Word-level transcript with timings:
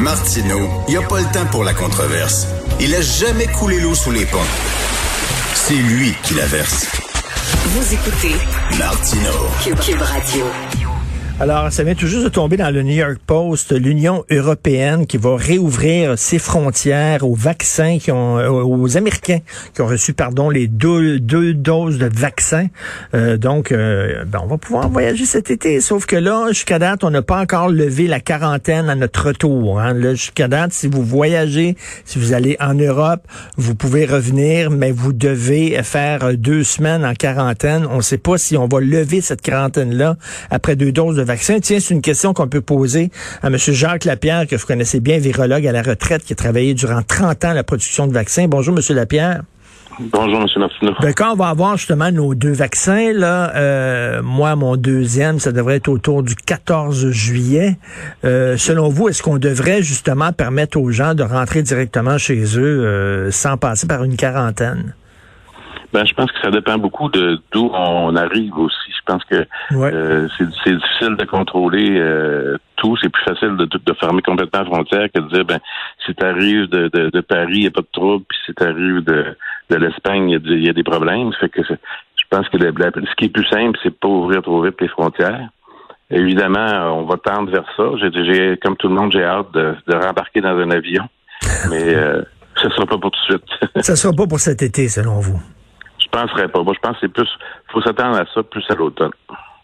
Martineau, 0.00 0.70
il 0.88 0.92
n'y 0.92 0.96
a 0.96 1.06
pas 1.06 1.20
le 1.20 1.26
temps 1.26 1.44
pour 1.50 1.62
la 1.62 1.74
controverse. 1.74 2.46
Il 2.80 2.94
a 2.94 3.02
jamais 3.02 3.46
coulé 3.46 3.80
l'eau 3.80 3.94
sous 3.94 4.10
les 4.10 4.24
ponts. 4.24 4.38
C'est 5.54 5.74
lui 5.74 6.14
qui 6.22 6.32
la 6.34 6.46
verse. 6.46 6.86
Vous 7.66 7.94
écoutez. 7.94 8.34
Cube 9.62 10.00
Radio. 10.00 10.46
Alors, 11.40 11.72
ça 11.72 11.84
vient 11.84 11.94
tout 11.94 12.06
juste 12.06 12.24
de 12.24 12.28
tomber 12.28 12.58
dans 12.58 12.68
le 12.68 12.82
New 12.82 12.96
York 12.96 13.16
Post, 13.26 13.72
l'Union 13.72 14.26
européenne 14.30 15.06
qui 15.06 15.16
va 15.16 15.36
réouvrir 15.36 16.18
ses 16.18 16.38
frontières 16.38 17.26
aux 17.26 17.34
vaccins 17.34 17.96
qui 17.98 18.12
ont, 18.12 18.38
euh, 18.38 18.50
aux 18.50 18.98
Américains 18.98 19.38
qui 19.74 19.80
ont 19.80 19.86
reçu, 19.86 20.12
pardon, 20.12 20.50
les 20.50 20.68
deux, 20.68 21.18
deux 21.18 21.54
doses 21.54 21.96
de 21.96 22.10
vaccins. 22.12 22.66
Euh, 23.14 23.38
donc, 23.38 23.72
euh, 23.72 24.22
ben, 24.26 24.40
on 24.44 24.48
va 24.48 24.58
pouvoir 24.58 24.90
voyager 24.90 25.24
cet 25.24 25.50
été. 25.50 25.80
Sauf 25.80 26.04
que 26.04 26.14
là, 26.14 26.48
jusqu'à 26.48 26.78
date, 26.78 27.04
on 27.04 27.10
n'a 27.10 27.22
pas 27.22 27.40
encore 27.40 27.70
levé 27.70 28.06
la 28.06 28.20
quarantaine 28.20 28.90
à 28.90 28.94
notre 28.94 29.28
retour. 29.28 29.80
Hein. 29.80 29.94
Là, 29.94 30.10
jusqu'à 30.10 30.46
date, 30.46 30.74
si 30.74 30.88
vous 30.88 31.02
voyagez, 31.02 31.74
si 32.04 32.18
vous 32.18 32.34
allez 32.34 32.58
en 32.60 32.74
Europe, 32.74 33.22
vous 33.56 33.74
pouvez 33.74 34.04
revenir, 34.04 34.70
mais 34.70 34.92
vous 34.92 35.14
devez 35.14 35.82
faire 35.84 36.36
deux 36.36 36.64
semaines 36.64 37.02
en 37.02 37.14
quarantaine. 37.14 37.86
On 37.90 37.96
ne 37.96 38.02
sait 38.02 38.18
pas 38.18 38.36
si 38.36 38.58
on 38.58 38.68
va 38.68 38.80
lever 38.80 39.22
cette 39.22 39.40
quarantaine-là 39.40 40.16
après 40.50 40.76
deux 40.76 40.92
doses 40.92 41.16
de 41.16 41.29
vaccin. 41.30 41.60
Tiens, 41.60 41.78
c'est 41.78 41.94
une 41.94 42.02
question 42.02 42.32
qu'on 42.32 42.48
peut 42.48 42.60
poser 42.60 43.10
à 43.40 43.46
M. 43.46 43.56
Jacques 43.56 44.04
Lapierre, 44.04 44.48
que 44.48 44.56
vous 44.56 44.66
connaissez 44.66 44.98
bien, 44.98 45.18
virologue 45.18 45.64
à 45.64 45.70
la 45.70 45.82
retraite, 45.82 46.24
qui 46.24 46.32
a 46.32 46.36
travaillé 46.36 46.74
durant 46.74 47.02
30 47.02 47.44
ans 47.44 47.50
à 47.50 47.54
la 47.54 47.62
production 47.62 48.08
de 48.08 48.12
vaccins. 48.12 48.48
Bonjour, 48.48 48.76
M. 48.76 48.96
Lapierre. 48.96 49.42
Bonjour, 50.00 50.40
M. 50.40 50.46
Martineau. 50.56 50.92
Ben, 51.00 51.12
quand 51.14 51.32
on 51.32 51.36
va 51.36 51.48
avoir 51.48 51.76
justement 51.76 52.10
nos 52.10 52.34
deux 52.34 52.52
vaccins, 52.52 53.12
là, 53.12 53.54
euh, 53.54 54.22
moi, 54.22 54.56
mon 54.56 54.74
deuxième, 54.76 55.38
ça 55.38 55.52
devrait 55.52 55.76
être 55.76 55.88
autour 55.88 56.24
du 56.24 56.34
14 56.34 57.10
juillet. 57.10 57.76
Euh, 58.24 58.56
selon 58.56 58.88
vous, 58.88 59.08
est-ce 59.08 59.22
qu'on 59.22 59.38
devrait 59.38 59.82
justement 59.82 60.32
permettre 60.32 60.80
aux 60.80 60.90
gens 60.90 61.14
de 61.14 61.22
rentrer 61.22 61.62
directement 61.62 62.18
chez 62.18 62.42
eux 62.58 62.84
euh, 62.84 63.30
sans 63.30 63.56
passer 63.56 63.86
par 63.86 64.02
une 64.02 64.16
quarantaine? 64.16 64.94
Ben, 65.92 66.04
je 66.04 66.14
pense 66.14 66.32
que 66.32 66.40
ça 66.42 66.50
dépend 66.50 66.78
beaucoup 66.78 67.08
de 67.08 67.38
d'où 67.52 67.70
on 67.72 68.16
arrive 68.16 68.56
aussi. 68.58 68.89
Je 69.00 69.12
pense 69.12 69.24
que 69.24 69.46
Ouais. 69.74 69.90
euh, 69.92 70.28
c'est 70.36 70.46
difficile 70.46 71.16
de 71.16 71.24
contrôler 71.24 71.98
euh, 71.98 72.56
tout. 72.76 72.96
C'est 73.02 73.08
plus 73.08 73.24
facile 73.24 73.56
de, 73.56 73.64
de 73.64 73.92
fermer 73.94 74.22
complètement 74.22 74.60
la 74.60 74.66
frontière 74.66 75.08
que 75.12 75.20
de 75.20 75.28
dire 75.28 75.44
ben 75.44 75.58
si 76.06 76.14
tu 76.14 76.24
arrives 76.24 76.68
de, 76.68 76.88
de, 76.92 77.10
de 77.10 77.20
Paris, 77.20 77.52
il 77.54 77.60
n'y 77.62 77.66
a 77.66 77.70
pas 77.70 77.80
de 77.80 77.88
trouble, 77.92 78.24
puis 78.28 78.38
si 78.46 78.54
tu 78.54 78.62
arrives 78.62 79.02
de, 79.04 79.36
de 79.70 79.76
l'Espagne, 79.76 80.28
il 80.28 80.32
y, 80.32 80.36
a 80.36 80.38
des- 80.38 80.50
il 80.62 80.66
y 80.66 80.68
a 80.68 80.72
des 80.72 80.82
problèmes. 80.84 81.32
Fait 81.40 81.48
que 81.48 81.62
je 81.64 82.24
pense 82.30 82.48
que 82.50 82.58
le- 82.58 82.72
la- 82.76 82.90
ce 82.92 83.14
qui 83.16 83.24
est 83.26 83.28
plus 83.30 83.46
simple, 83.46 83.78
c'est 83.82 83.90
de 83.90 83.94
pas 83.94 84.08
ouvrir 84.08 84.42
trop 84.42 84.62
vite 84.62 84.80
les 84.80 84.88
frontières. 84.88 85.48
Évidemment, 86.10 86.98
on 86.98 87.04
va 87.04 87.16
tendre 87.16 87.50
vers 87.50 87.64
ça. 87.76 87.84
J'ai- 87.98 88.56
comme 88.62 88.76
tout 88.76 88.88
le 88.88 88.94
monde, 88.94 89.12
j'ai 89.12 89.24
hâte 89.24 89.52
de, 89.52 89.74
de 89.86 89.94
rembarquer 89.94 90.40
dans 90.40 90.56
un 90.58 90.70
avion, 90.70 91.04
mais 91.70 91.94
euh, 91.94 92.22
ce 92.56 92.68
sera 92.70 92.84
pas 92.86 92.98
pour 92.98 93.10
tout 93.12 93.20
de 93.34 93.38
suite. 93.38 93.82
Ça 93.84 93.94
sera 93.96 94.12
pas 94.12 94.26
pour 94.26 94.40
cet 94.40 94.60
été, 94.62 94.88
selon 94.88 95.20
vous? 95.20 95.40
Je 96.02 96.08
penserais 96.18 96.48
pas. 96.48 96.62
Moi, 96.64 96.74
je 96.74 96.80
pense 96.80 96.94
que 96.94 97.02
c'est 97.02 97.12
plus, 97.12 97.28
faut 97.72 97.82
s'attendre 97.82 98.18
à 98.18 98.24
ça 98.34 98.42
plus 98.42 98.64
à 98.68 98.74
l'automne. 98.74 99.10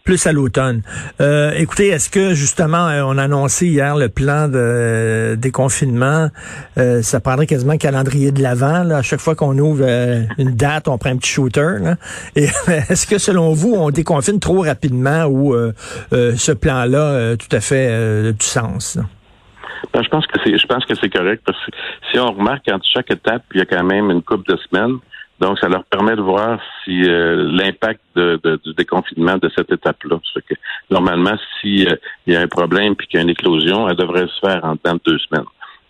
Plus 0.03 0.25
à 0.25 0.31
l'automne. 0.31 0.83
Euh, 1.19 1.51
écoutez, 1.57 1.87
est-ce 1.87 2.09
que 2.09 2.33
justement, 2.33 2.87
euh, 2.87 3.01
on 3.05 3.17
a 3.17 3.23
annoncé 3.23 3.67
hier 3.67 3.97
le 3.97 4.07
plan 4.07 4.47
de 4.47 4.53
euh, 4.55 5.35
déconfinement, 5.35 6.29
euh, 6.77 7.01
ça 7.01 7.19
prendrait 7.19 7.45
quasiment 7.45 7.73
un 7.73 7.77
calendrier 7.77 8.31
de 8.31 8.41
l'avant. 8.41 8.89
À 8.89 9.01
chaque 9.01 9.19
fois 9.19 9.35
qu'on 9.35 9.57
ouvre 9.57 9.83
euh, 9.85 10.21
une 10.37 10.55
date, 10.55 10.87
on 10.87 10.97
prend 10.97 11.09
un 11.09 11.17
petit 11.17 11.31
shooter. 11.31 11.75
Là. 11.81 11.95
Et 12.37 12.45
est-ce 12.89 13.05
que 13.05 13.17
selon 13.17 13.51
vous, 13.51 13.73
on 13.75 13.89
déconfine 13.89 14.39
trop 14.39 14.61
rapidement 14.61 15.25
ou 15.25 15.53
ce 16.11 16.51
plan-là 16.53 17.31
a 17.31 17.35
tout 17.35 17.53
à 17.53 17.59
fait 17.59 17.87
euh, 17.89 18.31
du 18.31 18.45
sens? 18.45 18.95
là? 18.95 19.03
Ben, 19.93 20.03
je 20.03 20.09
pense 20.09 20.25
que 20.27 20.39
c'est, 20.43 20.57
je 20.57 20.67
pense 20.67 20.85
que 20.85 20.95
c'est 20.95 21.09
correct 21.09 21.43
parce 21.45 21.57
que 21.65 21.71
si 22.11 22.19
on 22.19 22.31
remarque 22.31 22.67
entre 22.69 22.85
chaque 22.91 23.11
étape, 23.11 23.43
il 23.53 23.59
y 23.59 23.61
a 23.61 23.65
quand 23.65 23.83
même 23.83 24.09
une 24.09 24.21
couple 24.21 24.51
de 24.51 24.57
semaines. 24.57 24.97
Donc, 25.39 25.59
ça 25.59 25.67
leur 25.69 25.83
permet 25.85 26.15
de 26.15 26.21
voir 26.21 26.59
si 26.83 27.03
euh, 27.07 27.47
l'impact 27.51 28.01
de, 28.15 28.39
de- 28.43 28.59
du 28.65 28.73
déconfinement 28.73 29.37
de 29.37 29.49
cette 29.55 29.71
étape-là. 29.71 30.17
Normalement, 30.89 31.35
si 31.61 31.85
euh, 31.87 31.95
y 32.25 32.35
a 32.35 32.41
un 32.41 32.47
problème 32.47 32.95
puis 32.95 33.07
qu'il 33.07 33.17
y 33.17 33.19
a 33.19 33.23
une 33.23 33.29
éclosion, 33.29 33.87
elle 33.87 33.95
devrait 33.95 34.27
se 34.27 34.39
faire 34.39 34.63
en 34.65 34.75
temps 34.77 34.95
de 34.95 35.01
deux 35.05 35.19
semaines. 35.19 35.45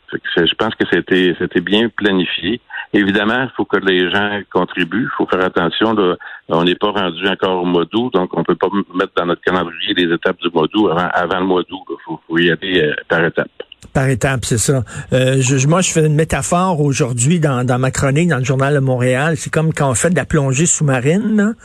Que 0.09 0.45
je 0.45 0.53
pense 0.55 0.73
que 0.75 0.85
c'était 0.89 1.59
bien 1.61 1.89
planifié. 1.89 2.61
Évidemment, 2.93 3.43
il 3.43 3.51
faut 3.57 3.65
que 3.65 3.75
les 3.77 4.09
gens 4.09 4.39
contribuent. 4.51 5.03
Il 5.03 5.15
faut 5.17 5.27
faire 5.27 5.43
attention. 5.43 5.93
Là, 5.93 6.15
on 6.47 6.63
n'est 6.63 6.75
pas 6.75 6.91
rendu 6.91 7.27
encore 7.27 7.61
au 7.61 7.65
mois 7.65 7.83
d'août, 7.83 8.13
donc 8.13 8.29
on 8.37 8.43
peut 8.43 8.55
pas 8.55 8.69
mettre 8.95 9.11
dans 9.17 9.25
notre 9.25 9.41
calendrier 9.41 9.93
les 9.93 10.13
étapes 10.13 10.37
du 10.41 10.49
mois 10.53 10.67
d'août 10.73 10.89
avant, 10.91 11.09
avant 11.13 11.39
le 11.39 11.45
mois 11.45 11.63
d'août. 11.63 11.83
Il 11.89 11.95
faut, 12.05 12.21
faut 12.25 12.37
y 12.37 12.49
aller 12.49 12.81
euh, 12.81 12.93
par 13.09 13.23
étapes. 13.25 13.51
Par 13.93 14.09
étapes, 14.09 14.45
c'est 14.45 14.57
ça. 14.57 14.83
Euh, 15.13 15.37
je, 15.39 15.67
moi, 15.67 15.81
je 15.81 15.91
fais 15.91 16.05
une 16.05 16.15
métaphore 16.15 16.81
aujourd'hui 16.81 17.39
dans, 17.39 17.63
dans 17.63 17.77
ma 17.77 17.91
chronique 17.91 18.27
dans 18.27 18.37
le 18.37 18.43
journal 18.43 18.73
de 18.73 18.79
Montréal. 18.79 19.35
C'est 19.37 19.51
comme 19.51 19.71
quand 19.73 19.89
on 19.89 19.93
fait 19.93 20.09
de 20.09 20.15
la 20.15 20.25
plongée 20.25 20.65
sous-marine. 20.65 21.55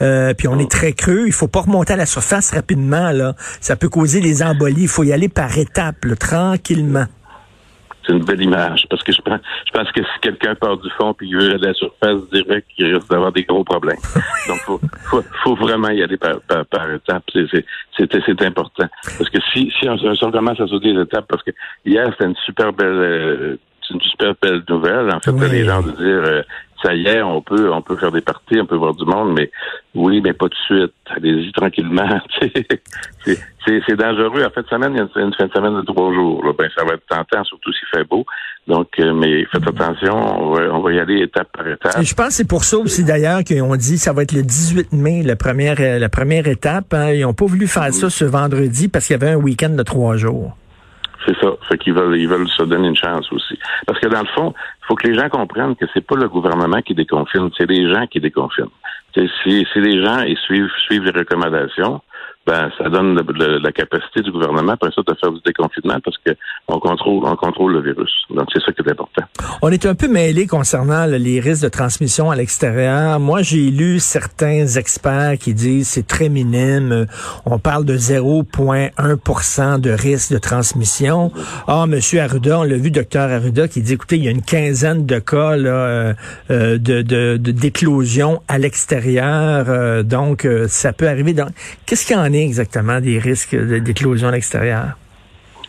Euh, 0.00 0.34
puis 0.34 0.48
on 0.48 0.58
est 0.58 0.70
très 0.70 0.92
creux. 0.92 1.24
Il 1.26 1.32
faut 1.32 1.48
pas 1.48 1.62
remonter 1.62 1.94
à 1.94 1.96
la 1.96 2.06
surface 2.06 2.50
rapidement. 2.50 3.10
Là. 3.10 3.34
Ça 3.60 3.76
peut 3.76 3.88
causer 3.88 4.20
des 4.20 4.42
embolies. 4.42 4.82
Il 4.82 4.88
faut 4.88 5.02
y 5.02 5.12
aller 5.12 5.28
par 5.28 5.56
étapes, 5.56 6.04
là, 6.04 6.14
tranquillement. 6.14 7.06
C'est 8.04 8.12
une 8.12 8.24
belle 8.24 8.42
image 8.42 8.86
parce 8.90 9.02
que 9.02 9.12
je 9.12 9.20
pense, 9.20 9.40
je 9.66 9.70
pense 9.72 9.90
que 9.92 10.00
si 10.02 10.20
quelqu'un 10.20 10.54
part 10.54 10.76
du 10.78 10.90
fond 10.90 11.14
puis 11.14 11.28
il 11.28 11.36
veut 11.36 11.54
aller 11.54 11.64
à 11.66 11.68
la 11.68 11.74
surface, 11.74 12.18
dirais 12.32 12.64
qu'il 12.74 12.94
risque 12.94 13.08
d'avoir 13.08 13.32
des 13.32 13.44
gros 13.44 13.64
problèmes. 13.64 13.98
Donc, 14.48 14.58
faut, 14.66 14.80
faut, 15.04 15.22
faut 15.44 15.54
vraiment 15.54 15.90
y 15.90 16.02
aller 16.02 16.16
par, 16.16 16.40
par, 16.48 16.66
par 16.66 16.90
étapes. 16.92 17.24
C'est, 17.32 18.42
important. 18.42 18.86
Parce 19.18 19.30
que 19.30 19.38
si, 19.52 19.72
si 19.78 19.88
on, 19.88 19.96
si 19.98 20.24
on 20.24 20.32
commence 20.32 20.60
à 20.60 20.66
sauter 20.66 20.92
les 20.92 21.02
étapes, 21.02 21.26
parce 21.28 21.42
que 21.42 21.50
hier, 21.84 22.08
c'était 22.12 22.24
une 22.24 22.36
super 22.44 22.72
belle, 22.72 22.88
euh, 22.88 23.56
c'est 23.86 23.94
une 23.94 24.00
super 24.00 24.34
belle 24.40 24.62
nouvelle. 24.68 25.10
En 25.12 25.20
fait, 25.20 25.30
Oui. 25.30 25.50
les 25.50 25.64
gens 25.64 25.82
de 25.82 25.90
dire, 25.92 25.98
euh, 26.00 26.42
ça 26.82 26.94
y 26.94 27.06
est, 27.06 27.22
on 27.22 27.40
peut, 27.42 27.72
on 27.72 27.82
peut 27.82 27.96
faire 27.96 28.12
des 28.12 28.20
parties, 28.20 28.58
on 28.60 28.66
peut 28.66 28.76
voir 28.76 28.94
du 28.94 29.04
monde, 29.04 29.32
mais 29.36 29.50
oui, 29.94 30.20
mais 30.20 30.32
pas 30.32 30.46
tout 30.48 30.74
de 30.74 30.80
suite. 30.80 30.94
Allez-y 31.06 31.52
tranquillement. 31.52 32.20
c'est, 33.24 33.96
dangereux. 33.96 34.44
En 34.44 34.50
fait, 34.50 34.66
semaine, 34.68 34.92
il 34.94 34.98
y 34.98 35.00
a 35.00 35.08
une, 35.16 35.26
une 35.26 35.34
fin 35.34 35.46
de 35.46 35.52
semaine 35.52 35.76
de 35.76 35.82
trois 35.82 36.12
jours. 36.12 36.44
Là. 36.44 36.52
Ben, 36.58 36.68
ça 36.76 36.84
va 36.84 36.94
être 36.94 37.06
tentant, 37.08 37.44
surtout 37.44 37.72
s'il 37.72 37.88
fait 37.88 38.04
beau. 38.08 38.24
Donc, 38.66 38.88
euh, 38.98 39.12
mais 39.12 39.44
faites 39.52 39.66
attention, 39.66 40.14
on 40.14 40.52
va, 40.52 40.62
on 40.72 40.80
va 40.80 40.92
y 40.92 40.98
aller 40.98 41.22
étape 41.22 41.48
par 41.52 41.66
étape. 41.68 41.98
Et 42.00 42.04
je 42.04 42.14
pense 42.14 42.28
que 42.28 42.32
c'est 42.34 42.48
pour 42.48 42.64
ça 42.64 42.78
aussi 42.78 43.04
d'ailleurs 43.04 43.44
qu'ils 43.44 43.62
ont 43.62 43.76
dit 43.76 43.98
ça 43.98 44.12
va 44.12 44.22
être 44.22 44.32
le 44.32 44.42
18 44.42 44.92
mai, 44.92 45.22
la 45.22 45.36
première, 45.36 45.76
euh, 45.80 45.98
la 45.98 46.08
première 46.08 46.46
étape. 46.46 46.94
hein. 46.94 47.12
Ils 47.12 47.24
ont 47.24 47.34
pas 47.34 47.46
voulu 47.46 47.66
faire 47.66 47.92
ça 47.92 48.08
ce 48.08 48.24
vendredi 48.24 48.88
parce 48.88 49.06
qu'il 49.06 49.14
y 49.14 49.22
avait 49.22 49.32
un 49.32 49.36
week-end 49.36 49.70
de 49.70 49.82
trois 49.82 50.16
jours. 50.16 50.56
C'est 51.26 51.38
ça. 51.40 51.52
Fait 51.68 51.78
qu'ils 51.78 51.94
veulent, 51.94 52.16
ils 52.16 52.28
veulent 52.28 52.48
se 52.48 52.62
donner 52.64 52.88
une 52.88 52.96
chance 52.96 53.30
aussi. 53.32 53.58
Parce 53.86 53.98
que 54.00 54.08
dans 54.08 54.20
le 54.20 54.26
fond, 54.34 54.54
il 54.56 54.86
faut 54.86 54.94
que 54.94 55.06
les 55.06 55.14
gens 55.14 55.28
comprennent 55.28 55.76
que 55.76 55.86
c'est 55.94 56.06
pas 56.06 56.16
le 56.16 56.28
gouvernement 56.28 56.82
qui 56.82 56.94
déconfine, 56.94 57.50
c'est 57.56 57.68
les 57.68 57.92
gens 57.92 58.06
qui 58.06 58.20
déconfinent. 58.20 58.70
Si, 59.14 59.66
si 59.72 59.80
les 59.80 60.02
gens 60.02 60.20
ils 60.22 60.38
suivent, 60.38 60.70
suivent 60.86 61.04
les 61.04 61.18
recommandations, 61.18 62.00
ben 62.46 62.70
ça 62.76 62.88
donne 62.88 63.20
la 63.38 63.72
capacité 63.72 64.20
du 64.20 64.32
gouvernement 64.32 64.72
après 64.72 64.90
ça 64.90 65.02
de 65.06 65.14
faire 65.14 65.30
du 65.30 65.40
déconfinement 65.44 66.00
parce 66.02 66.18
que 66.18 66.32
on 66.72 66.80
contrôle, 66.80 67.22
on 67.24 67.36
contrôle 67.36 67.72
le 67.74 67.82
virus. 67.82 68.10
Donc 68.30 68.48
c'est 68.52 68.60
ça 68.60 68.72
qui 68.72 68.82
est 68.82 68.90
important. 68.90 69.22
On 69.60 69.68
est 69.68 69.84
un 69.86 69.94
peu 69.94 70.08
mêlé 70.08 70.46
concernant 70.46 71.06
les 71.06 71.40
risques 71.40 71.64
de 71.64 71.68
transmission 71.68 72.30
à 72.30 72.36
l'extérieur. 72.36 73.20
Moi, 73.20 73.42
j'ai 73.42 73.70
lu 73.70 74.00
certains 74.00 74.66
experts 74.66 75.38
qui 75.38 75.54
disent 75.54 75.88
c'est 75.88 76.06
très 76.06 76.28
minime. 76.28 77.06
On 77.44 77.58
parle 77.58 77.84
de 77.84 77.96
0,1% 77.96 79.80
de 79.80 79.90
risque 79.90 80.32
de 80.32 80.38
transmission. 80.38 81.30
Ah, 81.66 81.86
Monsieur 81.86 82.20
Arruda, 82.20 82.60
on 82.60 82.62
l'a 82.62 82.76
vu, 82.76 82.90
docteur 82.90 83.30
Arruda, 83.30 83.68
qui 83.68 83.82
dit, 83.82 83.92
écoutez, 83.92 84.16
il 84.16 84.24
y 84.24 84.28
a 84.28 84.30
une 84.30 84.42
quinzaine 84.42 85.06
de 85.06 85.18
cas 85.18 85.52
euh, 85.52 86.14
euh, 86.50 86.78
de, 86.78 87.36
d'éclosion 87.36 88.42
à 88.48 88.58
l'extérieur. 88.58 89.66
Euh, 89.68 90.02
donc, 90.02 90.48
ça 90.68 90.92
peut 90.92 91.08
arriver. 91.08 91.34
Qu'est-ce 91.86 92.06
qu'il 92.06 92.16
y 92.16 92.18
en 92.18 92.32
est 92.32 92.42
exactement 92.42 93.00
des 93.00 93.18
risques 93.18 93.54
d'éclosion 93.56 94.28
à 94.28 94.32
l'extérieur? 94.32 94.96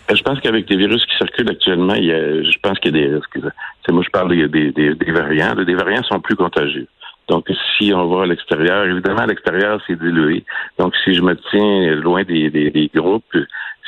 Ben, 0.07 0.15
Je 0.15 0.23
pense 0.23 0.39
qu'avec 0.41 0.69
les 0.69 0.77
virus 0.77 1.05
qui 1.05 1.15
circulent 1.17 1.49
actuellement, 1.49 1.95
il 1.95 2.05
y 2.05 2.11
a, 2.11 2.43
je 2.43 2.57
pense 2.61 2.79
qu'il 2.79 2.95
y 2.95 2.99
a 2.99 3.07
des 3.07 3.15
risques. 3.15 3.39
C'est 3.85 3.91
moi, 3.91 4.03
je 4.05 4.09
parle 4.09 4.29
des, 4.29 4.47
des, 4.47 4.71
des, 4.95 5.11
variants. 5.11 5.55
Les 5.55 5.75
variants 5.75 6.03
sont 6.03 6.19
plus 6.19 6.35
contagieux. 6.35 6.87
Donc, 7.29 7.49
si 7.77 7.93
on 7.93 8.07
va 8.07 8.23
à 8.23 8.25
l'extérieur, 8.25 8.85
évidemment, 8.85 9.21
à 9.21 9.27
l'extérieur, 9.27 9.79
c'est 9.87 9.97
dilué. 9.97 10.43
Donc, 10.77 10.93
si 11.03 11.13
je 11.13 11.21
me 11.21 11.35
tiens 11.49 11.95
loin 11.95 12.23
des, 12.23 12.49
des, 12.49 12.69
des 12.69 12.91
groupes, 12.93 13.23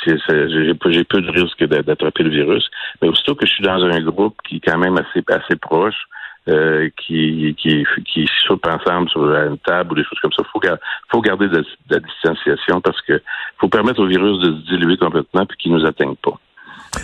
j'ai 0.06 0.74
peu, 0.76 1.22
de 1.22 1.32
risque 1.32 1.64
d'a- 1.66 1.82
d'attraper 1.82 2.24
le 2.24 2.30
virus. 2.30 2.70
Mais 3.02 3.10
aussitôt 3.10 3.36
que 3.36 3.46
je 3.46 3.52
suis 3.52 3.64
dans 3.64 3.84
un 3.84 4.02
groupe 4.02 4.38
qui 4.48 4.58
est 4.58 4.60
quand 4.60 4.78
même 4.78 4.98
assez, 4.98 5.24
assez 5.28 5.56
proche, 5.58 6.08
euh, 6.48 6.90
qui, 6.98 7.56
qui, 7.60 7.86
qui 8.06 8.26
ensemble 8.68 9.10
sur 9.10 9.24
une 9.34 9.58
table 9.60 9.94
ou 9.94 9.96
des 9.96 10.04
choses 10.04 10.20
comme 10.22 10.32
ça, 10.34 10.44
faut, 10.52 10.62
faut 11.10 11.22
garder 11.22 11.48
de, 11.48 11.58
de 11.60 11.66
la 11.90 12.00
distanciation 12.00 12.82
parce 12.82 13.02
que 13.02 13.22
faut 13.60 13.68
permettre 13.68 14.02
au 14.02 14.08
virus 14.08 14.40
de 14.40 14.52
se 14.56 14.66
diluer 14.70 14.98
complètement 14.98 15.46
puis 15.46 15.58
qu'il 15.58 15.72
nous 15.74 15.86
atteigne 15.86 16.16
pas. 16.16 16.40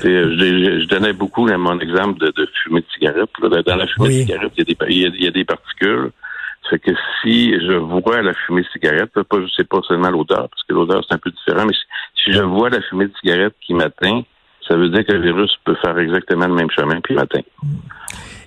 Je, 0.03 0.07
je- 0.37 0.79
je 0.81 0.87
donnais 0.87 1.13
beaucoup 1.13 1.45
là, 1.47 1.57
mon 1.57 1.79
exemple 1.79 2.19
de, 2.19 2.27
de 2.27 2.47
fumée 2.63 2.81
de 2.81 2.85
cigarette. 2.93 3.29
là. 3.41 3.61
Dans 3.63 3.75
la 3.75 3.87
fumée 3.87 4.07
Oui. 4.07 4.15
de 4.19 4.21
cigarette, 4.21 4.51
il 4.57 4.59
y, 4.59 4.61
a 4.61 4.65
des, 4.65 4.77
il, 4.93 5.01
y 5.01 5.05
a, 5.05 5.09
il 5.09 5.23
y 5.23 5.27
a 5.27 5.31
des 5.31 5.45
particules. 5.45 6.11
Fait 6.69 6.79
que 6.79 6.91
si 7.21 7.51
je 7.59 7.73
vois 7.73 8.21
la 8.21 8.33
fumée 8.33 8.61
de 8.61 8.67
cigarette, 8.67 9.11
pas, 9.23 9.37
c'est 9.57 9.67
pas 9.67 9.81
seulement 9.87 10.09
l'odeur, 10.11 10.47
parce 10.49 10.63
que 10.69 10.73
l'odeur 10.73 11.03
c'est 11.07 11.15
un 11.15 11.17
peu 11.17 11.31
différent, 11.31 11.65
mais 11.65 11.73
si, 11.73 11.81
si 12.23 12.31
je 12.31 12.41
vois 12.43 12.69
la 12.69 12.81
fumée 12.83 13.07
de 13.07 13.13
cigarette 13.19 13.55
qui 13.65 13.73
m'atteint, 13.73 14.21
ça 14.67 14.77
veut 14.77 14.87
dire 14.89 15.03
que 15.05 15.11
le 15.11 15.21
virus 15.21 15.51
peut 15.65 15.75
faire 15.83 15.97
exactement 15.97 16.47
le 16.47 16.53
même 16.53 16.69
chemin 16.71 17.01
puis 17.01 17.15
matin. 17.15 17.41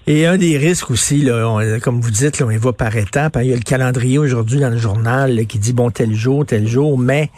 Et 0.06 0.26
un 0.26 0.36
des 0.36 0.58
risques 0.58 0.90
aussi, 0.90 1.22
là, 1.22 1.78
comme 1.80 2.00
vous 2.02 2.10
dites, 2.10 2.38
là, 2.38 2.46
on 2.46 2.50
y 2.50 2.58
va 2.58 2.74
par 2.74 2.94
étapes. 2.94 3.38
Hein. 3.38 3.42
Il 3.42 3.48
y 3.48 3.52
a 3.54 3.56
le 3.56 3.62
calendrier 3.62 4.18
aujourd'hui 4.18 4.60
dans 4.60 4.68
le 4.68 4.76
journal 4.76 5.46
qui 5.46 5.58
dit 5.58 5.72
bon 5.72 5.90
tel 5.90 6.14
jour, 6.14 6.44
tel 6.44 6.68
jour, 6.68 6.98
mais 6.98 7.30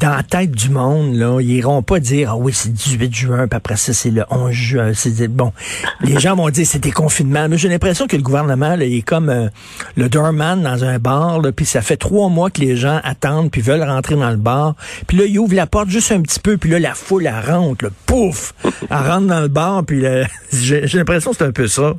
dans 0.00 0.10
la 0.10 0.22
tête 0.22 0.50
du 0.50 0.70
monde, 0.70 1.14
là, 1.14 1.40
ils 1.40 1.56
iront 1.56 1.82
pas 1.82 2.00
dire 2.00 2.30
ah 2.32 2.36
oui 2.36 2.52
c'est 2.52 2.68
le 2.68 2.74
18 2.74 3.14
juin, 3.14 3.48
puis 3.48 3.56
après 3.56 3.76
ça 3.76 3.92
c'est 3.92 4.10
le 4.10 4.24
11 4.30 4.50
juin. 4.50 4.92
C'est 4.94 5.28
bon. 5.28 5.52
Les 6.00 6.18
gens 6.18 6.34
vont 6.34 6.48
dire 6.50 6.66
c'est 6.66 6.78
des 6.78 6.90
confinements. 6.90 7.48
Mais 7.48 7.58
j'ai 7.58 7.68
l'impression 7.68 8.06
que 8.06 8.16
le 8.16 8.22
gouvernement 8.22 8.76
là, 8.76 8.84
il 8.84 8.98
est 8.98 9.02
comme 9.02 9.28
euh, 9.28 9.48
le 9.96 10.08
doorman 10.08 10.62
dans 10.62 10.84
un 10.84 10.98
bar, 10.98 11.40
puis 11.54 11.66
ça 11.66 11.82
fait 11.82 11.96
trois 11.96 12.28
mois 12.28 12.50
que 12.50 12.60
les 12.60 12.76
gens 12.76 13.00
attendent 13.04 13.50
puis 13.50 13.60
veulent 13.60 13.82
rentrer 13.82 14.16
dans 14.16 14.30
le 14.30 14.36
bar. 14.36 14.74
Puis 15.06 15.16
là 15.18 15.24
il 15.26 15.38
ouvre 15.38 15.54
la 15.54 15.66
porte 15.66 15.88
juste 15.88 16.12
un 16.12 16.22
petit 16.22 16.40
peu, 16.40 16.56
puis 16.56 16.70
là 16.70 16.78
la 16.78 16.94
foule 16.94 17.26
elle 17.26 17.50
rentre, 17.50 17.90
pouf, 18.06 18.54
elle 18.64 18.96
rentre 18.96 19.26
dans 19.26 19.40
le 19.40 19.48
bar, 19.48 19.84
puis 19.84 20.04
j'ai 20.52 20.86
l'impression 20.94 21.30
que 21.30 21.36
c'est 21.36 21.46
un 21.46 21.52
peu 21.52 21.66
ça. 21.66 21.94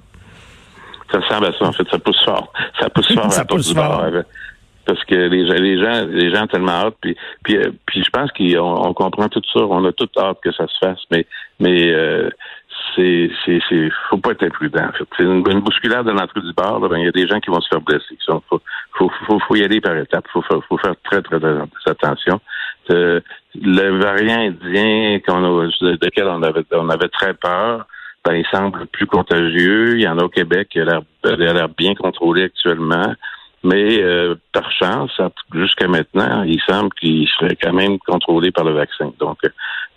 Ça 1.14 1.20
ressemble 1.20 1.46
à 1.46 1.52
ça, 1.54 1.66
en 1.66 1.72
fait. 1.72 1.84
Ça 1.92 2.00
pousse 2.00 2.26
fort. 2.26 2.52
Ça 2.80 2.90
pousse 2.90 3.14
fort 3.14 3.32
ça 3.32 3.46
pousse 3.46 3.74
fort. 3.74 4.06
Parce 4.86 5.04
que 5.06 5.16
les, 5.16 5.44
les 5.44 5.80
gens 5.80 6.06
les 6.10 6.34
gens 6.34 6.44
ont 6.44 6.48
tellement 6.48 6.72
hâte 6.72 6.96
puis 7.02 7.16
puis, 7.44 7.58
euh, 7.58 7.72
puis 7.86 8.04
je 8.04 8.10
pense 8.10 8.32
qu'on 8.32 8.94
comprend 8.94 9.30
tout 9.30 9.42
ça 9.54 9.62
on 9.62 9.86
a 9.86 9.92
tout 9.92 10.10
hâte 10.18 10.40
que 10.44 10.52
ça 10.52 10.68
se 10.68 10.78
fasse 10.80 11.02
mais 11.12 11.26
mais 11.60 11.92
euh, 11.94 12.30
c'est 12.96 13.30
c'est 13.46 13.60
c'est 13.70 13.90
faut 14.10 14.18
pas 14.18 14.32
être 14.32 14.44
imprudent 14.44 14.88
en 14.88 14.92
fait 14.92 15.06
c'est 15.18 15.24
une, 15.24 15.44
une 15.50 15.62
bousculade 15.62 16.06
de 16.06 16.12
l'entrée 16.12 16.42
du 16.42 16.54
bar 16.54 16.80
ben 16.82 16.98
il 16.98 17.06
y 17.06 17.08
a 17.08 17.12
des 17.12 17.28
gens 17.28 17.40
qui 17.40 17.50
vont 17.50 17.62
se 17.62 17.70
faire 17.70 17.82
blesser 17.82 18.18
faut 18.28 18.62
faut 18.98 19.12
faut, 19.26 19.40
faut 19.40 19.56
y 19.56 19.64
aller 19.64 19.82
par 19.82 19.98
étapes 19.98 20.28
faut 20.32 20.42
faut 20.42 20.78
faire 20.78 20.96
très 21.04 21.22
très, 21.22 21.38
attention 21.86 22.40
euh, 22.92 23.20
le 23.56 24.00
variant 24.00 24.40
indien 24.40 25.20
qu'on 25.26 25.44
a, 25.44 25.66
lequel 25.66 26.26
on 26.28 26.44
avait 26.44 26.66
on 26.74 26.90
avait 26.90 27.10
très 27.10 27.34
peur 27.34 27.86
ben, 28.26 28.36
il 28.36 28.46
semble 28.48 28.86
plus 28.88 29.06
contagieux. 29.06 29.98
Il 29.98 30.02
y 30.02 30.08
en 30.08 30.18
a 30.18 30.24
au 30.24 30.30
Québec 30.30 30.70
qui 30.70 30.80
a 30.80 30.86
l'air 30.86 31.70
bien 31.70 31.94
contrôlé 31.94 32.44
actuellement. 32.44 33.14
Mais 33.64 34.02
euh, 34.02 34.36
par 34.52 34.70
chance, 34.72 35.12
jusqu'à 35.54 35.88
maintenant, 35.88 36.44
il 36.44 36.60
semble 36.68 36.92
qu'il 37.00 37.28
serait 37.40 37.56
quand 37.56 37.74
même 37.74 37.98
contrôlé 38.00 38.52
par 38.52 38.66
le 38.66 38.74
vaccin. 38.74 39.14
Donc, 39.20 39.40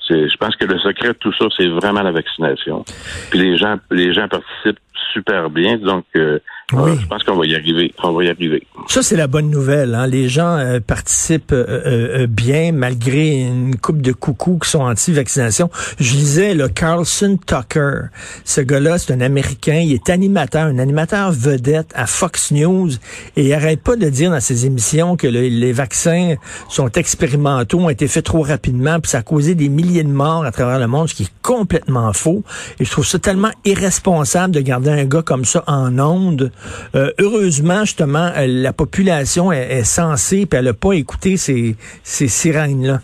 je 0.08 0.36
pense 0.36 0.54
que 0.56 0.64
le 0.64 0.78
secret 0.78 1.08
de 1.08 1.18
tout 1.18 1.32
ça, 1.32 1.46
c'est 1.56 1.66
vraiment 1.66 2.02
la 2.02 2.12
vaccination. 2.12 2.84
Puis 3.30 3.40
les 3.40 3.56
gens, 3.56 3.76
les 3.90 4.12
gens 4.12 4.28
participent 4.28 4.78
super 5.12 5.50
bien. 5.50 5.76
Donc, 5.78 6.04
euh, 6.16 6.38
oui. 6.72 6.98
je 7.00 7.06
pense 7.06 7.22
qu'on 7.22 7.36
va 7.36 7.46
y 7.46 7.54
arriver. 7.54 7.94
On 8.02 8.12
va 8.12 8.24
y 8.24 8.28
arriver. 8.28 8.66
Ça, 8.88 9.02
c'est 9.02 9.16
la 9.16 9.28
bonne 9.28 9.50
nouvelle. 9.50 9.94
Hein? 9.94 10.08
Les 10.08 10.28
gens 10.28 10.56
euh, 10.58 10.80
participent 10.80 11.52
euh, 11.52 11.64
euh, 11.86 12.26
bien 12.26 12.72
malgré 12.72 13.42
une 13.42 13.76
coupe 13.76 14.02
de 14.02 14.12
coucous 14.12 14.58
qui 14.62 14.70
sont 14.70 14.80
anti-vaccination. 14.80 15.70
Je 16.00 16.14
lisais 16.14 16.54
le 16.54 16.68
Carlson 16.68 17.38
Tucker. 17.46 18.06
Ce 18.44 18.60
gars-là, 18.60 18.98
c'est 18.98 19.12
un 19.12 19.20
Américain. 19.20 19.76
Il 19.76 19.92
est 19.92 20.10
animateur, 20.10 20.66
un 20.66 20.78
animateur 20.78 21.30
vedette 21.30 21.92
à 21.94 22.06
Fox 22.06 22.50
News. 22.50 22.90
Et 23.36 23.46
il 23.46 23.52
arrête 23.52 23.80
pas 23.80 23.94
de 23.94 24.08
dire 24.08 24.32
dans 24.32 24.40
ses 24.40 24.66
émissions 24.66 25.16
que 25.16 25.28
les 25.28 25.72
vaccins 25.72 26.34
sont 26.68 26.90
expérimentaux, 26.90 27.78
ont 27.78 27.90
été 27.90 28.08
faits 28.08 28.24
trop 28.24 28.42
rapidement, 28.42 28.98
puis 29.00 29.10
ça 29.10 29.18
a 29.18 29.22
causé 29.22 29.54
des 29.54 29.68
milliers 29.68 30.02
de 30.02 30.08
morts 30.08 30.44
à 30.44 30.50
travers 30.50 30.78
le 30.78 30.86
monde, 30.86 31.08
ce 31.08 31.14
qui 31.14 31.24
est 31.24 31.32
complètement 31.42 32.12
faux. 32.12 32.42
Et 32.80 32.84
je 32.84 32.90
trouve 32.90 33.06
ça 33.06 33.18
tellement 33.18 33.50
irresponsable 33.64 34.54
de 34.54 34.60
garder 34.60 34.90
un 34.90 35.04
gars 35.04 35.22
comme 35.22 35.44
ça 35.44 35.62
en 35.66 35.98
onde 35.98 36.50
euh, 36.94 37.10
heureusement, 37.20 37.80
justement, 37.80 38.30
euh, 38.36 38.46
la 38.46 38.72
population 38.72 39.52
est, 39.52 39.84
censée, 39.84 40.46
puis 40.46 40.58
elle 40.58 40.66
n'a 40.66 40.74
pas 40.74 40.92
écouté 40.92 41.36
ces, 41.36 41.76
ces 42.02 42.28
sirènes-là. 42.28 43.00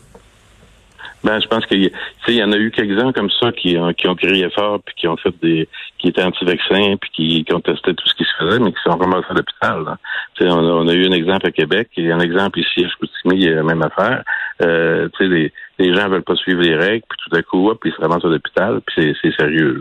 Ben, 1.25 1.41
je 1.41 1.47
pense 1.47 1.65
qu'il 1.67 1.91
y 2.29 2.43
en 2.43 2.51
a 2.51 2.57
eu 2.57 2.73
quelques-uns 2.73 3.13
comme 3.13 3.31
ça 3.31 3.53
qui 3.53 3.79
ont, 3.79 4.15
crié 4.17 4.51
fort 4.51 4.81
puis 4.85 4.95
qui 4.97 5.07
ont 5.07 5.17
fait 5.17 5.33
des 5.41 5.69
qui 5.99 6.09
étaient 6.09 6.25
anti-vaccins 6.25 6.97
puis 7.01 7.11
qui 7.13 7.45
contestaient 7.45 7.95
tout 7.95 8.09
ce 8.09 8.15
qui 8.15 8.25
se 8.25 8.45
faisait, 8.45 8.59
mais 8.59 8.73
qui 8.73 8.83
sont 8.83 8.97
ramassés 8.97 9.27
à 9.31 9.35
l'hôpital. 9.35 9.99
On, 10.41 10.47
on 10.47 10.89
a 10.89 10.93
eu 10.93 11.07
un 11.07 11.13
exemple 11.13 11.47
à 11.47 11.53
Québec 11.53 11.91
et 11.97 12.11
un 12.11 12.19
exemple 12.19 12.59
ici 12.59 12.85
à 12.85 12.89
Chicoutimi, 12.89 13.37
il 13.37 13.43
y 13.43 13.49
a 13.49 13.55
la 13.55 13.63
même 13.63 13.83
affaire. 13.83 14.25
Euh, 14.63 15.09
les, 15.21 15.53
les 15.79 15.95
gens 15.95 16.09
veulent 16.09 16.25
pas 16.25 16.35
suivre 16.35 16.61
les 16.61 16.75
règles, 16.75 17.05
puis 17.09 17.19
tout 17.25 17.37
à 17.37 17.43
coup, 17.43 17.69
hop, 17.69 17.81
ils 17.85 17.93
se 17.93 18.01
ramassent 18.01 18.25
à 18.25 18.29
l'hôpital, 18.29 18.81
puis 18.85 19.17
c'est 19.23 19.35
sérieux. 19.37 19.81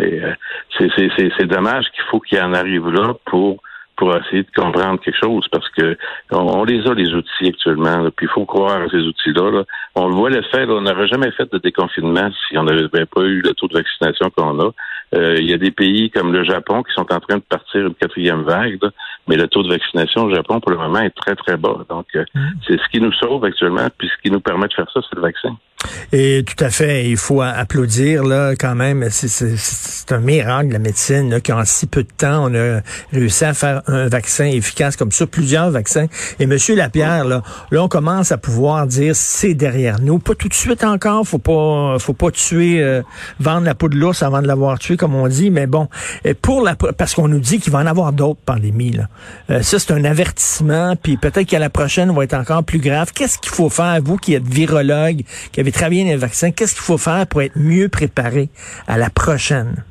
Euh, 0.00 0.34
c'est 0.78 1.46
dommage 1.46 1.84
qu'il 1.94 2.04
faut 2.10 2.20
qu'il 2.20 2.40
en 2.40 2.52
arrive 2.52 2.88
là 2.88 3.14
pour 3.26 3.60
pour 3.96 4.14
essayer 4.16 4.42
de 4.42 4.50
comprendre 4.54 5.00
quelque 5.00 5.18
chose 5.22 5.46
parce 5.52 5.68
que 5.70 5.96
on, 6.32 6.64
les 6.64 6.84
a 6.86 6.94
les 6.94 7.14
outils 7.14 7.46
actuellement 7.46 8.10
puis 8.16 8.26
il 8.26 8.28
faut 8.28 8.44
croire 8.44 8.82
à 8.82 8.88
ces 8.88 8.98
outils-là 8.98 9.50
là. 9.50 9.64
on 9.94 10.08
le 10.08 10.14
voit 10.14 10.30
le 10.30 10.42
fait 10.42 10.64
on 10.68 10.80
n'aurait 10.80 11.06
jamais 11.06 11.30
fait 11.32 11.50
de 11.52 11.58
déconfinement 11.58 12.28
si 12.48 12.58
on 12.58 12.64
n'avait 12.64 12.88
pas 12.88 13.22
eu 13.22 13.40
le 13.40 13.54
taux 13.54 13.68
de 13.68 13.74
vaccination 13.74 14.30
qu'on 14.30 14.58
a 14.60 14.70
euh, 15.14 15.36
il 15.38 15.48
y 15.48 15.52
a 15.52 15.58
des 15.58 15.70
pays 15.70 16.10
comme 16.10 16.32
le 16.32 16.42
Japon 16.42 16.82
qui 16.82 16.92
sont 16.92 17.12
en 17.12 17.20
train 17.20 17.36
de 17.36 17.42
partir 17.48 17.86
une 17.86 17.94
quatrième 17.94 18.42
vague 18.42 18.80
mais 19.28 19.36
le 19.36 19.46
taux 19.46 19.62
de 19.62 19.68
vaccination 19.68 20.24
au 20.24 20.34
Japon 20.34 20.58
pour 20.58 20.72
le 20.72 20.78
moment 20.78 21.00
est 21.00 21.14
très 21.14 21.36
très 21.36 21.56
bas 21.56 21.84
donc 21.88 22.06
euh, 22.16 22.24
mmh. 22.34 22.40
c'est 22.66 22.80
ce 22.80 22.88
qui 22.90 23.00
nous 23.00 23.12
sauve 23.12 23.44
actuellement 23.44 23.86
puis 23.96 24.08
ce 24.08 24.22
qui 24.22 24.30
nous 24.32 24.40
permet 24.40 24.66
de 24.66 24.74
faire 24.74 24.90
ça 24.92 25.00
c'est 25.08 25.14
le 25.14 25.22
vaccin 25.22 25.56
et 26.12 26.44
tout 26.44 26.62
à 26.62 26.70
fait, 26.70 27.08
il 27.08 27.16
faut 27.16 27.42
applaudir 27.42 28.24
là 28.24 28.54
quand 28.58 28.74
même. 28.74 29.08
C'est 29.10 30.12
un 30.12 30.20
miracle 30.20 30.72
la 30.72 30.78
médecine 30.78 31.30
là, 31.30 31.40
qu'en 31.40 31.64
si 31.64 31.86
peu 31.86 32.02
de 32.02 32.08
temps 32.16 32.50
on 32.50 32.54
a 32.54 32.80
réussi 33.12 33.44
à 33.44 33.54
faire 33.54 33.82
un 33.86 34.08
vaccin 34.08 34.46
efficace 34.46 34.96
comme 34.96 35.12
ça, 35.12 35.26
plusieurs 35.26 35.70
vaccins. 35.70 36.06
Et 36.38 36.46
Monsieur 36.46 36.74
Lapierre, 36.74 37.24
là, 37.24 37.42
là 37.70 37.82
on 37.82 37.88
commence 37.88 38.32
à 38.32 38.38
pouvoir 38.38 38.86
dire 38.86 39.16
c'est 39.16 39.54
derrière 39.54 40.00
nous. 40.00 40.18
Pas 40.18 40.34
tout 40.34 40.48
de 40.48 40.54
suite 40.54 40.84
encore, 40.84 41.26
faut 41.26 41.38
pas, 41.38 41.96
faut 41.98 42.12
pas 42.12 42.30
tuer, 42.30 42.82
euh, 42.82 43.02
vendre 43.40 43.64
la 43.64 43.74
peau 43.74 43.88
de 43.88 43.96
l'ours 43.96 44.22
avant 44.22 44.42
de 44.42 44.46
l'avoir 44.46 44.78
tué 44.78 44.96
comme 44.96 45.14
on 45.14 45.28
dit. 45.28 45.50
Mais 45.50 45.66
bon, 45.66 45.88
pour 46.42 46.62
la, 46.62 46.74
parce 46.74 47.14
qu'on 47.14 47.28
nous 47.28 47.40
dit 47.40 47.58
qu'il 47.58 47.72
va 47.72 47.80
en 47.80 47.86
avoir 47.86 48.12
d'autres 48.12 48.40
pandémies 48.44 48.92
là. 48.92 49.08
Euh, 49.50 49.62
ça 49.62 49.78
c'est 49.78 49.92
un 49.92 50.04
avertissement. 50.04 50.96
Puis 50.96 51.16
peut-être 51.16 51.46
qu'à 51.46 51.58
la 51.58 51.70
prochaine 51.70 52.14
va 52.14 52.24
être 52.24 52.34
encore 52.34 52.64
plus 52.64 52.78
grave. 52.78 53.12
Qu'est-ce 53.14 53.38
qu'il 53.38 53.52
faut 53.52 53.70
faire 53.70 53.98
vous 54.02 54.16
qui 54.16 54.34
êtes 54.34 54.46
virologue, 54.46 55.22
qui 55.52 55.60
avez 55.60 55.72
très 55.74 55.90
les 55.90 56.16
vaccins. 56.16 56.52
Qu'est-ce 56.52 56.74
qu'il 56.74 56.84
faut 56.84 56.98
faire 56.98 57.26
pour 57.26 57.42
être 57.42 57.56
mieux 57.56 57.88
préparé 57.88 58.48
à 58.86 58.96
la 58.96 59.10
prochaine? 59.10 59.84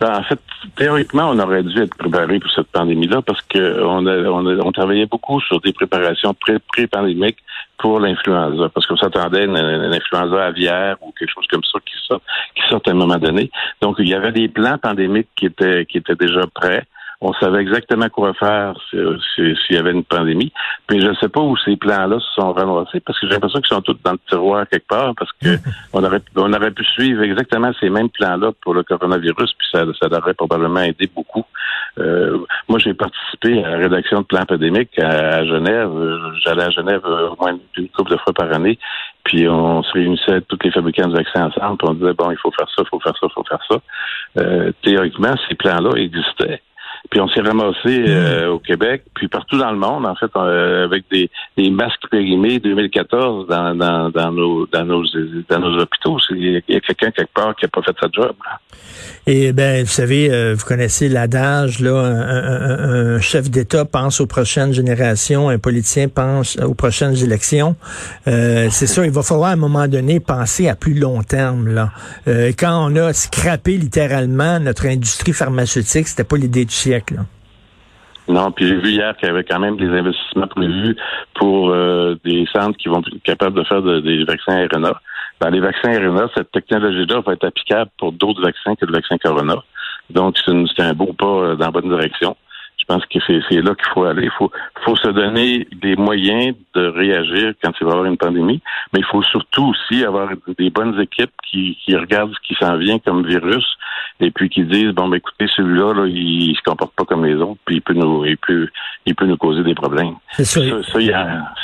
Ben, 0.00 0.16
en 0.16 0.22
fait, 0.22 0.38
théoriquement, 0.76 1.30
on 1.30 1.38
aurait 1.40 1.64
dû 1.64 1.76
être 1.82 1.96
préparé 1.96 2.38
pour 2.38 2.50
cette 2.52 2.68
pandémie-là 2.68 3.20
parce 3.22 3.42
que 3.42 3.82
on, 3.82 4.06
on, 4.06 4.72
travaillait 4.72 5.06
beaucoup 5.06 5.40
sur 5.40 5.60
des 5.60 5.72
préparations 5.72 6.34
pré-pandémiques 6.72 7.38
pour 7.78 7.98
l'influenza, 7.98 8.68
parce 8.68 8.86
qu'on 8.86 8.96
s'attendait 8.96 9.42
à 9.42 9.44
une, 9.44 9.56
influenza 9.56 10.46
aviaire 10.46 10.96
ou 11.00 11.12
quelque 11.18 11.32
chose 11.34 11.46
comme 11.50 11.64
ça 11.64 11.78
qui 11.80 11.94
sort, 12.06 12.20
qui 12.54 12.62
sort 12.68 12.80
à 12.86 12.90
un 12.90 12.94
moment 12.94 13.18
donné. 13.18 13.50
Donc, 13.82 13.96
il 13.98 14.08
y 14.08 14.14
avait 14.14 14.32
des 14.32 14.48
plans 14.48 14.78
pandémiques 14.78 15.28
qui 15.34 15.46
étaient 15.46 15.84
qui 15.84 15.98
étaient 15.98 16.16
déjà 16.16 16.42
prêts. 16.54 16.84
On 17.20 17.32
savait 17.34 17.60
exactement 17.60 18.08
quoi 18.08 18.32
faire 18.34 18.74
s'il 18.90 19.56
y 19.70 19.76
avait 19.76 19.90
une 19.90 20.04
pandémie. 20.04 20.52
Puis 20.86 21.00
je 21.00 21.08
ne 21.08 21.14
sais 21.14 21.28
pas 21.28 21.40
où 21.40 21.56
ces 21.56 21.76
plans-là 21.76 22.20
se 22.20 22.40
sont 22.40 22.52
ramassés 22.52 23.00
parce 23.00 23.18
que 23.18 23.26
j'ai 23.26 23.32
l'impression 23.32 23.60
qu'ils 23.60 23.74
sont 23.74 23.82
tous 23.82 23.96
dans 24.04 24.12
le 24.12 24.20
tiroir 24.28 24.68
quelque 24.68 24.86
part 24.86 25.14
parce 25.16 25.32
que 25.42 25.56
on 25.92 26.04
aurait 26.04 26.22
on 26.36 26.52
aurait 26.52 26.70
pu 26.70 26.84
suivre 26.84 27.22
exactement 27.22 27.72
ces 27.80 27.90
mêmes 27.90 28.10
plans-là 28.10 28.52
pour 28.62 28.74
le 28.74 28.84
coronavirus 28.84 29.52
puis 29.58 29.68
ça, 29.72 29.84
ça 30.00 30.08
aurait 30.16 30.34
probablement 30.34 30.80
aidé 30.80 31.10
beaucoup. 31.12 31.44
Euh, 31.98 32.38
moi, 32.68 32.78
j'ai 32.78 32.94
participé 32.94 33.64
à 33.64 33.70
la 33.70 33.76
rédaction 33.78 34.20
de 34.20 34.26
plans 34.26 34.44
pandémiques 34.46 34.98
à, 34.98 35.44
Genève. 35.44 35.90
J'allais 36.44 36.64
à 36.64 36.70
Genève 36.70 37.04
au 37.04 37.36
moins 37.40 37.58
une 37.76 37.88
couple 37.88 38.12
de 38.12 38.16
fois 38.18 38.32
par 38.32 38.52
année. 38.52 38.78
Puis 39.24 39.48
on 39.48 39.82
se 39.82 39.92
réunissait 39.92 40.40
tous 40.42 40.58
les 40.62 40.70
fabricants 40.70 41.08
de 41.08 41.16
vaccins 41.16 41.46
ensemble. 41.46 41.78
Puis 41.78 41.88
on 41.88 41.94
disait 41.94 42.12
bon, 42.12 42.30
il 42.30 42.38
faut 42.38 42.52
faire 42.52 42.68
ça, 42.68 42.82
il 42.82 42.88
faut 42.88 43.00
faire 43.00 43.14
ça, 43.18 43.26
il 43.26 43.34
faut 43.34 43.44
faire 43.44 43.64
ça. 43.68 43.76
Euh, 44.38 44.72
théoriquement, 44.82 45.34
ces 45.48 45.54
plans-là 45.54 45.90
existaient. 45.96 46.62
Puis 47.10 47.20
on 47.20 47.28
s'est 47.28 47.40
ramassé 47.40 48.04
euh, 48.08 48.48
au 48.48 48.58
Québec, 48.58 49.02
puis 49.14 49.28
partout 49.28 49.58
dans 49.58 49.70
le 49.70 49.78
monde, 49.78 50.06
en 50.06 50.14
fait, 50.14 50.30
euh, 50.36 50.84
avec 50.84 51.04
des, 51.10 51.30
des, 51.56 51.70
masques 51.70 52.08
périmés 52.10 52.58
2014 52.58 53.46
dans, 53.48 53.74
dans, 53.74 54.10
dans, 54.10 54.32
nos, 54.32 54.66
dans, 54.66 54.84
nos, 54.84 55.04
dans 55.48 55.58
nos 55.58 55.80
hôpitaux. 55.80 56.18
Il 56.30 56.62
y 56.68 56.76
a 56.76 56.80
quelqu'un 56.80 57.10
quelque 57.10 57.32
part 57.32 57.56
qui 57.56 57.64
n'a 57.64 57.68
pas 57.68 57.82
fait 57.82 57.96
sa 58.00 58.08
job. 58.12 58.34
Là. 58.44 58.58
Et 59.26 59.52
ben, 59.52 59.84
vous 59.84 59.90
savez, 59.90 60.30
euh, 60.30 60.54
vous 60.58 60.64
connaissez 60.64 61.10
l'adage, 61.10 61.80
là, 61.80 62.00
un, 62.00 63.16
un, 63.16 63.20
chef 63.20 63.50
d'État 63.50 63.84
pense 63.84 64.22
aux 64.22 64.26
prochaines 64.26 64.72
générations, 64.72 65.50
un 65.50 65.58
politicien 65.58 66.08
pense 66.08 66.56
aux 66.60 66.72
prochaines 66.72 67.14
élections. 67.22 67.76
Euh, 68.26 68.68
c'est 68.70 68.86
ça, 68.86 69.04
il 69.04 69.10
va 69.10 69.22
falloir 69.22 69.50
à 69.50 69.52
un 69.52 69.56
moment 69.56 69.86
donné 69.86 70.18
penser 70.18 70.66
à 70.66 70.74
plus 70.74 70.94
long 70.94 71.22
terme. 71.22 71.68
Là. 71.68 71.90
Euh, 72.26 72.52
quand 72.58 72.90
on 72.90 72.96
a 72.96 73.12
scrappé 73.12 73.76
littéralement 73.76 74.60
notre 74.60 74.86
industrie 74.86 75.34
pharmaceutique, 75.34 76.08
c'était 76.08 76.24
pas 76.24 76.38
l'idée 76.38 76.64
du 76.64 76.74
siècle. 76.74 76.97
Non, 78.28 78.50
puis 78.50 78.66
j'ai 78.66 78.76
vu 78.76 78.90
hier 78.90 79.16
qu'il 79.16 79.28
y 79.28 79.30
avait 79.30 79.44
quand 79.44 79.58
même 79.58 79.78
des 79.78 79.88
investissements 79.88 80.48
prévus 80.48 80.96
pour 81.34 81.74
des 82.24 82.46
centres 82.52 82.76
qui 82.76 82.88
vont 82.88 83.00
être 83.00 83.22
capables 83.24 83.56
de 83.56 83.64
faire 83.64 83.82
des 83.82 84.24
vaccins 84.24 84.66
RNA. 84.70 85.00
Les 85.50 85.60
vaccins 85.60 85.92
RNA, 85.98 86.28
cette 86.36 86.50
technologie-là 86.50 87.20
va 87.20 87.32
être 87.32 87.46
applicable 87.46 87.90
pour 87.98 88.12
d'autres 88.12 88.42
vaccins 88.42 88.74
que 88.74 88.84
le 88.84 88.92
vaccin 88.92 89.16
Corona. 89.18 89.56
Donc, 90.10 90.36
c'est 90.44 90.82
un 90.82 90.92
beau 90.94 91.12
pas 91.12 91.26
euh, 91.26 91.56
dans 91.56 91.66
la 91.66 91.70
bonne 91.70 91.88
direction. 91.88 92.36
Je 92.78 92.84
pense 92.86 93.04
que 93.06 93.18
c'est 93.26 93.60
là 93.60 93.74
qu'il 93.74 93.92
faut 93.92 94.04
aller. 94.04 94.24
Il 94.24 94.30
faut, 94.30 94.50
faut 94.84 94.96
se 94.96 95.08
donner 95.08 95.68
des 95.72 95.96
moyens 95.96 96.56
de 96.74 96.86
réagir 96.86 97.52
quand 97.62 97.72
il 97.78 97.84
va 97.84 97.90
y 97.90 97.92
avoir 97.92 98.04
une 98.06 98.16
pandémie, 98.16 98.62
mais 98.92 99.00
il 99.00 99.04
faut 99.04 99.22
surtout 99.22 99.66
aussi 99.66 100.04
avoir 100.04 100.30
des 100.56 100.70
bonnes 100.70 100.98
équipes 100.98 101.32
qui, 101.50 101.76
qui 101.84 101.96
regardent 101.96 102.32
ce 102.32 102.48
qui 102.48 102.54
s'en 102.58 102.78
vient 102.78 102.98
comme 102.98 103.26
virus 103.26 103.66
et 104.20 104.30
puis 104.30 104.48
qui 104.48 104.64
disent 104.64 104.92
bon 104.92 105.08
ben 105.08 105.16
écoutez 105.16 105.46
celui-là 105.54 105.94
là, 105.94 106.06
il, 106.06 106.54
se 106.56 106.62
comporte 106.62 106.94
pas 106.94 107.04
comme 107.04 107.24
les 107.24 107.36
autres 107.36 107.60
puis 107.64 107.76
il 107.76 107.82
peut 107.82 107.94
nous 107.94 108.24
il 108.24 108.36
peut 108.36 108.68
il 109.06 109.14
peut 109.14 109.26
nous 109.26 109.36
causer 109.36 109.62
des 109.62 109.74
problèmes. 109.74 110.14
Ça, 110.32 110.44
ça, 110.44 110.60
il 110.60 111.06
y, 111.06 111.14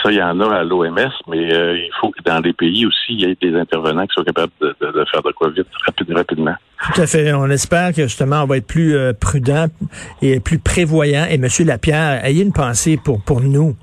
ça, 0.02 0.12
y 0.12 0.22
en 0.22 0.40
a 0.40 0.54
à 0.54 0.64
l'OMS, 0.64 0.96
mais 1.28 1.52
euh, 1.52 1.76
il 1.76 1.90
faut 2.00 2.10
que 2.10 2.22
dans 2.24 2.40
les 2.40 2.52
pays 2.52 2.86
aussi 2.86 3.10
il 3.10 3.20
y 3.20 3.24
ait 3.24 3.36
des 3.40 3.54
intervenants 3.58 4.06
qui 4.06 4.14
soient 4.14 4.24
capables 4.24 4.52
de, 4.60 4.74
de, 4.80 5.04
faire 5.10 5.22
de 5.22 5.32
quoi 5.32 5.50
vite 5.50 5.66
rapidement. 6.14 6.54
Tout 6.94 7.00
à 7.00 7.06
fait. 7.06 7.32
On 7.32 7.50
espère 7.50 7.92
que 7.92 8.02
justement 8.02 8.42
on 8.42 8.46
va 8.46 8.56
être 8.58 8.66
plus 8.66 8.96
euh, 8.96 9.12
prudent 9.12 9.66
et 10.22 10.40
plus 10.40 10.58
prévoyant. 10.58 11.26
Et 11.28 11.38
Monsieur 11.38 11.64
Lapierre, 11.64 12.24
ayez 12.24 12.42
une 12.42 12.52
pensée 12.52 12.98
pour 13.02 13.22
pour 13.22 13.40
nous 13.40 13.76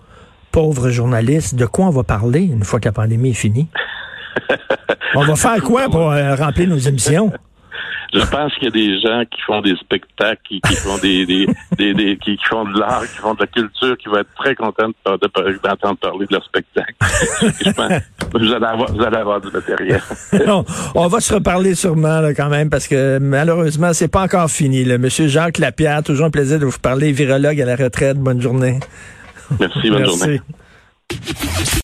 pauvres 0.51 0.89
journalistes. 0.89 1.55
De 1.55 1.65
quoi 1.65 1.85
on 1.85 1.91
va 1.91 2.03
parler 2.03 2.41
une 2.41 2.63
fois 2.63 2.79
que 2.79 2.85
la 2.85 2.91
pandémie 2.91 3.31
est 3.31 3.33
finie? 3.33 3.67
on 5.15 5.23
va 5.23 5.35
faire 5.35 5.61
quoi 5.63 5.89
pour 5.89 6.11
euh, 6.11 6.35
remplir 6.35 6.67
nos 6.69 6.77
émissions? 6.77 7.31
Je 8.13 8.19
pense 8.29 8.53
qu'il 8.55 8.65
y 8.65 8.67
a 8.67 8.71
des 8.71 8.99
gens 8.99 9.23
qui 9.29 9.41
font 9.41 9.61
des 9.61 9.75
spectacles, 9.77 10.41
qui, 10.43 10.61
font 10.75 10.97
des, 10.97 11.25
des, 11.25 11.47
des, 11.77 12.17
qui, 12.17 12.37
font 12.49 12.65
de 12.65 12.77
l'art, 12.77 13.03
qui 13.03 13.17
font 13.17 13.33
de 13.33 13.39
la 13.39 13.47
culture, 13.47 13.97
qui 13.97 14.09
vont 14.09 14.17
être 14.17 14.33
très 14.35 14.53
contents 14.53 14.89
d'entendre 15.05 15.97
parler 15.97 16.25
de 16.25 16.33
leur 16.33 16.43
spectacle. 16.43 16.93
je 17.01 17.71
pense, 17.71 17.91
vous 18.33 18.53
allez 18.53 18.65
avoir, 18.65 18.91
vous 18.91 19.03
allez 19.03 19.17
avoir 19.17 19.39
du 19.39 19.49
matériel. 19.49 20.01
on 20.95 21.07
va 21.07 21.19
se 21.21 21.33
reparler 21.33 21.73
sûrement 21.75 22.19
là, 22.19 22.33
quand 22.33 22.49
même 22.49 22.69
parce 22.69 22.87
que 22.87 23.17
malheureusement 23.19 23.93
c'est 23.93 24.11
pas 24.11 24.23
encore 24.23 24.49
fini. 24.49 24.83
Là. 24.83 24.97
Monsieur 24.97 25.27
Jacques 25.27 25.57
Lapierre, 25.57 26.03
toujours 26.03 26.25
un 26.25 26.31
plaisir 26.31 26.59
de 26.59 26.65
vous 26.65 26.79
parler, 26.79 27.13
virologue 27.13 27.61
à 27.61 27.65
la 27.65 27.75
retraite. 27.77 28.17
Bonne 28.17 28.41
journée. 28.41 28.79
Merci, 29.59 29.89
bonne 29.89 30.05
journée. 30.05 30.41